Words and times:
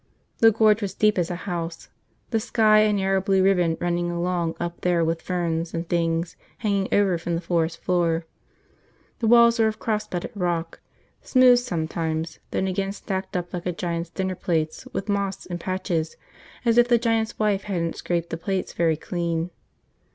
The 0.39 0.49
Gorge 0.49 0.81
was 0.81 0.95
deep 0.95 1.19
as 1.19 1.29
a 1.29 1.35
house, 1.45 1.89
the 2.31 2.39
sky 2.39 2.79
a 2.79 2.91
narrow 2.91 3.21
blue 3.21 3.43
ribbon 3.43 3.77
running 3.79 4.09
along 4.09 4.55
up 4.59 4.81
there 4.81 5.05
with 5.05 5.21
ferns 5.21 5.75
and 5.75 5.87
things 5.87 6.35
hanging 6.57 6.87
over 6.91 7.19
from 7.19 7.35
the 7.35 7.39
forest 7.39 7.77
floor. 7.83 8.25
The 9.19 9.27
walls 9.27 9.59
were 9.59 9.67
of 9.67 9.77
cross 9.77 10.07
bedded 10.07 10.31
rock, 10.33 10.79
smooth 11.21 11.59
sometimes, 11.59 12.39
then 12.49 12.65
again 12.67 12.93
stacked 12.93 13.37
up 13.37 13.53
like 13.53 13.67
a 13.67 13.71
giant's 13.71 14.09
dinner 14.09 14.33
plates 14.33 14.87
with 14.91 15.07
moss 15.07 15.45
in 15.45 15.59
patches 15.59 16.17
as 16.65 16.79
if 16.79 16.87
the 16.87 16.97
giant's 16.97 17.37
wife 17.37 17.65
hadn't 17.65 17.95
scraped 17.95 18.31
the 18.31 18.37
plates 18.37 18.73
very 18.73 18.97
clean. 18.97 19.51